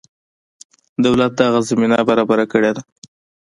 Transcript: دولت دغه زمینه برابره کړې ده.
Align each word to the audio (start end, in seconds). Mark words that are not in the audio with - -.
دولت 1.05 1.31
دغه 1.41 1.59
زمینه 1.69 1.97
برابره 2.09 2.45
کړې 2.51 2.71
ده. 2.75 2.81